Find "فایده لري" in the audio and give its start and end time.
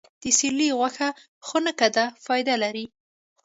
2.25-2.85